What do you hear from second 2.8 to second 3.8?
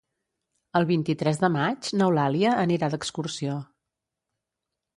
d'excursió.